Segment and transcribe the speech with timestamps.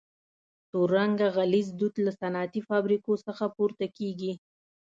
[0.69, 4.33] تور رنګه غلیظ دود له صنعتي فابریکو څخه پورته کیږي.